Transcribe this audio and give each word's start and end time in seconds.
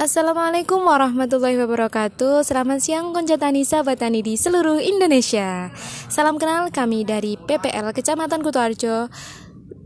Assalamualaikum 0.00 0.80
warahmatullahi 0.80 1.60
wabarakatuh. 1.60 2.40
Selamat 2.40 2.80
siang 2.80 3.12
Konca 3.12 3.36
Tani 3.36 3.68
sahabat 3.68 4.00
tani 4.00 4.24
di 4.24 4.32
seluruh 4.32 4.80
Indonesia. 4.80 5.68
Salam 6.08 6.40
kenal 6.40 6.72
kami 6.72 7.04
dari 7.04 7.36
PPL 7.36 7.92
Kecamatan 7.92 8.40
Kutoarjo 8.40 9.12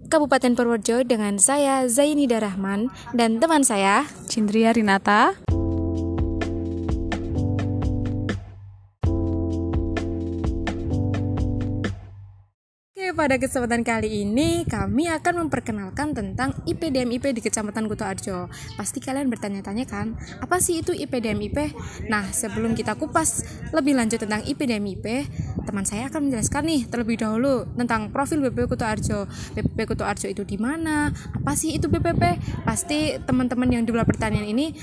Kabupaten 0.07 0.55
Purworejo 0.55 1.03
dengan 1.03 1.43
saya 1.43 1.91
Zainida 1.91 2.39
Rahman 2.39 2.95
dan 3.11 3.43
teman 3.43 3.67
saya 3.67 4.07
Cindria 4.31 4.71
Rinata 4.71 5.35
pada 13.15 13.39
kesempatan 13.39 13.87
kali 13.87 14.27
ini 14.27 14.67
kami 14.67 15.07
akan 15.07 15.47
memperkenalkan 15.47 16.19
tentang 16.19 16.51
IPDMIP 16.67 17.31
di 17.31 17.41
Kecamatan 17.41 17.87
Kuto 17.87 18.03
Arjo. 18.03 18.51
Pasti 18.75 18.99
kalian 18.99 19.31
bertanya-tanya 19.31 19.87
kan, 19.87 20.19
apa 20.43 20.59
sih 20.59 20.83
itu 20.83 20.91
IPDMIP? 20.91 21.55
Nah, 22.11 22.27
sebelum 22.35 22.75
kita 22.75 22.99
kupas 22.99 23.47
lebih 23.71 23.95
lanjut 23.95 24.19
tentang 24.19 24.43
IPDMIP, 24.43 25.07
teman 25.63 25.87
saya 25.87 26.11
akan 26.11 26.29
menjelaskan 26.29 26.63
nih 26.67 26.81
terlebih 26.91 27.23
dahulu 27.23 27.71
tentang 27.79 28.11
profil 28.11 28.43
BPP 28.51 28.75
Kuto 28.75 28.85
Arjo. 28.85 29.31
BPP 29.55 29.79
Kuto 29.95 30.03
Arjo 30.03 30.27
itu 30.27 30.43
di 30.43 30.59
mana? 30.59 31.15
Apa 31.15 31.55
sih 31.55 31.79
itu 31.79 31.87
BPP? 31.87 32.23
Pasti 32.67 33.15
teman-teman 33.23 33.71
yang 33.71 33.87
di 33.87 33.95
luar 33.95 34.05
pertanian 34.05 34.45
ini 34.45 34.75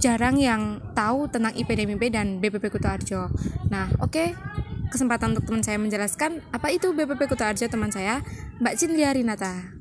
jarang 0.00 0.40
yang 0.40 0.80
tahu 0.96 1.28
tentang 1.28 1.52
IPDMIP 1.52 2.08
dan 2.08 2.40
BPP 2.40 2.72
Kuto 2.72 2.88
Arjo. 2.88 3.28
Nah, 3.68 3.92
oke, 4.00 4.08
okay 4.08 4.28
kesempatan 4.88 5.36
untuk 5.36 5.48
teman 5.48 5.62
saya 5.62 5.78
menjelaskan 5.78 6.42
apa 6.50 6.68
itu 6.74 6.92
BPP 6.92 7.30
Kuta 7.30 7.50
Arjo 7.52 7.66
teman 7.66 7.90
saya, 7.92 8.22
Mbak 8.58 8.74
Cindria 8.74 9.12
Rinata. 9.14 9.76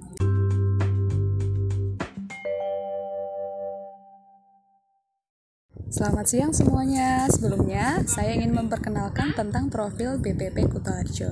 Selamat 5.95 6.27
siang 6.27 6.51
semuanya. 6.51 7.23
Sebelumnya, 7.31 8.03
saya 8.03 8.35
ingin 8.35 8.51
memperkenalkan 8.51 9.31
tentang 9.31 9.71
profil 9.71 10.19
BPP 10.19 10.67
Kutoarjo. 10.67 11.31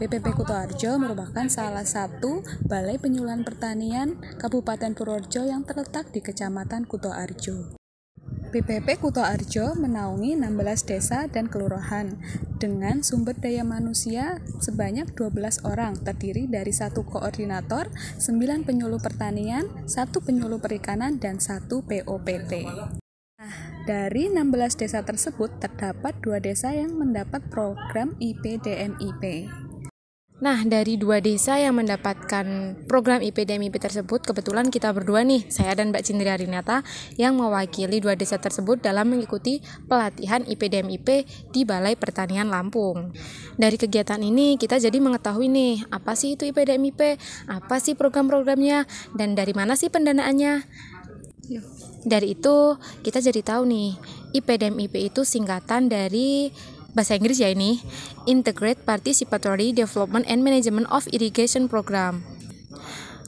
BPP 0.00 0.32
Kutoarjo 0.32 0.96
merupakan 0.96 1.44
salah 1.52 1.84
satu 1.84 2.40
balai 2.64 2.96
penyuluhan 2.96 3.44
pertanian 3.44 4.16
Kabupaten 4.40 4.96
Purworejo 4.96 5.44
yang 5.44 5.60
terletak 5.68 6.08
di 6.08 6.24
Kecamatan 6.24 6.88
Kutoarjo. 6.88 7.77
BPP 8.48 8.96
Kuto 8.96 9.20
Arjo 9.20 9.76
menaungi 9.76 10.32
16 10.32 10.88
desa 10.88 11.28
dan 11.28 11.52
kelurahan 11.52 12.16
dengan 12.56 13.04
sumber 13.04 13.36
daya 13.36 13.60
manusia 13.60 14.40
sebanyak 14.64 15.12
12 15.12 15.68
orang 15.68 16.00
terdiri 16.00 16.48
dari 16.48 16.72
satu 16.72 17.04
koordinator, 17.04 17.92
9 18.16 18.64
penyuluh 18.64 18.98
pertanian, 18.98 19.68
satu 19.84 20.24
penyuluh 20.24 20.56
perikanan, 20.56 21.20
dan 21.20 21.36
satu 21.38 21.84
POPT. 21.84 22.64
Nah, 23.38 23.54
dari 23.84 24.32
16 24.32 24.80
desa 24.80 25.04
tersebut 25.04 25.60
terdapat 25.60 26.16
dua 26.24 26.40
desa 26.40 26.72
yang 26.72 26.96
mendapat 26.96 27.44
program 27.52 28.16
IPDMIP. 28.16 29.46
Nah, 30.38 30.62
dari 30.62 30.94
dua 30.94 31.18
desa 31.18 31.58
yang 31.58 31.82
mendapatkan 31.82 32.78
program 32.86 33.18
IPDMIP 33.18 33.74
tersebut, 33.82 34.22
kebetulan 34.22 34.70
kita 34.70 34.94
berdua 34.94 35.26
nih, 35.26 35.50
saya 35.50 35.74
dan 35.74 35.90
Mbak 35.90 36.06
Cindria 36.06 36.38
Rinata, 36.38 36.86
yang 37.18 37.34
mewakili 37.34 37.98
dua 37.98 38.14
desa 38.14 38.38
tersebut 38.38 38.78
dalam 38.78 39.10
mengikuti 39.10 39.58
pelatihan 39.90 40.46
IPDMIP 40.46 41.26
di 41.50 41.66
Balai 41.66 41.98
Pertanian 41.98 42.54
Lampung. 42.54 43.10
Dari 43.58 43.74
kegiatan 43.74 44.22
ini, 44.22 44.54
kita 44.54 44.78
jadi 44.78 44.94
mengetahui 45.02 45.50
nih, 45.50 45.74
apa 45.90 46.14
sih 46.14 46.38
itu 46.38 46.46
IPDMIP, 46.46 47.18
apa 47.50 47.82
sih 47.82 47.98
program-programnya, 47.98 48.86
dan 49.18 49.34
dari 49.34 49.50
mana 49.58 49.74
sih 49.74 49.90
pendanaannya. 49.90 50.62
Dari 52.06 52.38
itu, 52.38 52.78
kita 53.02 53.18
jadi 53.18 53.42
tahu 53.42 53.66
nih, 53.66 53.90
IPDMIP 54.38 55.02
itu 55.02 55.26
singkatan 55.26 55.90
dari 55.90 56.54
bahasa 56.98 57.14
Inggris 57.14 57.38
ya 57.38 57.54
ini. 57.54 57.78
Integrate 58.26 58.82
Participatory 58.82 59.70
Development 59.70 60.26
and 60.26 60.42
Management 60.42 60.90
of 60.90 61.06
Irrigation 61.14 61.70
Program. 61.70 62.26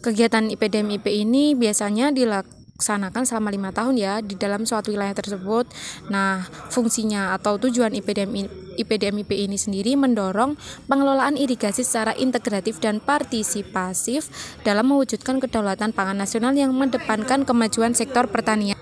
Kegiatan 0.03 0.51
IPDM 0.51 0.99
IP 0.99 1.07
ini 1.23 1.55
biasanya 1.55 2.11
dilaksanakan 2.11 3.23
selama 3.23 3.55
lima 3.55 3.71
tahun 3.71 3.95
ya 3.95 4.19
di 4.27 4.35
dalam 4.35 4.67
suatu 4.67 4.91
wilayah 4.91 5.15
tersebut. 5.15 5.71
Nah, 6.11 6.43
fungsinya 6.75 7.39
atau 7.39 7.63
tujuan 7.63 7.95
IPDM 7.95 8.51
IPDM 8.81 9.23
IP 9.23 9.39
ini 9.39 9.61
sendiri 9.61 9.95
mendorong 9.95 10.57
pengelolaan 10.89 11.37
irigasi 11.37 11.85
secara 11.85 12.17
integratif 12.17 12.81
dan 12.81 12.99
partisipasif 12.99 14.33
dalam 14.65 14.89
mewujudkan 14.89 15.37
kedaulatan 15.39 15.93
pangan 15.93 16.17
nasional 16.17 16.57
yang 16.57 16.73
mendepankan 16.73 17.45
kemajuan 17.45 17.93
sektor 17.93 18.25
pertanian 18.25 18.80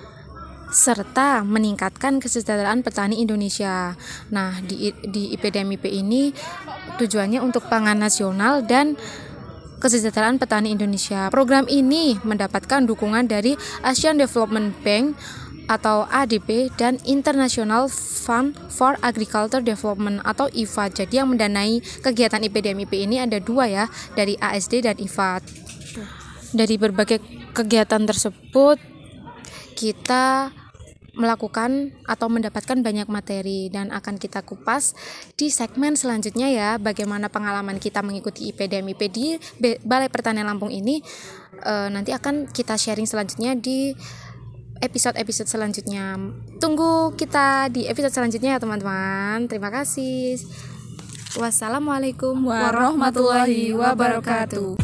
serta 0.68 1.42
meningkatkan 1.44 2.20
kesejahteraan 2.20 2.84
petani 2.84 3.20
Indonesia. 3.20 3.96
Nah, 4.32 4.60
di, 4.60 4.92
di 5.04 5.32
IPDMIP 5.36 5.88
ini 5.88 6.32
tujuannya 7.00 7.40
untuk 7.40 7.68
pangan 7.68 7.96
nasional 7.96 8.64
dan 8.64 8.96
kesejahteraan 9.78 10.36
petani 10.36 10.74
Indonesia. 10.74 11.30
Program 11.30 11.64
ini 11.70 12.18
mendapatkan 12.26 12.84
dukungan 12.84 13.30
dari 13.30 13.54
Asian 13.86 14.18
Development 14.18 14.74
Bank 14.82 15.14
atau 15.68 16.08
ADB 16.08 16.72
dan 16.80 16.96
International 17.04 17.92
Fund 17.92 18.56
for 18.72 18.96
Agriculture 19.04 19.60
Development 19.60 20.24
atau 20.24 20.48
IFAD. 20.48 21.04
Jadi 21.04 21.20
yang 21.20 21.28
mendanai 21.28 21.84
kegiatan 22.00 22.40
IPDMIP 22.40 22.92
ini 22.96 23.20
ada 23.20 23.36
dua 23.36 23.68
ya, 23.68 23.84
dari 24.16 24.34
ASD 24.40 24.88
dan 24.88 24.96
IFAD. 24.96 25.44
Dari 26.56 26.80
berbagai 26.80 27.20
kegiatan 27.52 28.08
tersebut 28.08 28.97
kita 29.78 30.50
melakukan 31.18 31.90
atau 32.06 32.30
mendapatkan 32.30 32.78
banyak 32.78 33.10
materi 33.10 33.66
dan 33.70 33.90
akan 33.90 34.22
kita 34.22 34.42
kupas 34.46 34.94
di 35.34 35.50
segmen 35.50 35.98
selanjutnya 35.98 36.50
ya. 36.50 36.70
Bagaimana 36.78 37.26
pengalaman 37.30 37.82
kita 37.82 38.02
mengikuti 38.02 38.50
IPDMIP 38.54 39.02
di 39.10 39.34
Balai 39.82 40.10
Pertanian 40.10 40.46
Lampung 40.46 40.70
ini 40.70 41.02
e, 41.58 41.74
nanti 41.90 42.14
akan 42.14 42.50
kita 42.50 42.78
sharing 42.78 43.06
selanjutnya 43.06 43.58
di 43.58 43.94
episode-episode 44.78 45.50
selanjutnya. 45.50 46.14
Tunggu 46.62 47.14
kita 47.18 47.66
di 47.66 47.90
episode 47.90 48.14
selanjutnya 48.14 48.58
ya 48.58 48.62
teman-teman. 48.62 49.50
Terima 49.50 49.74
kasih. 49.74 50.38
Wassalamualaikum 51.34 52.34
warahmatullahi 52.46 53.74
wabarakatuh 53.74 54.78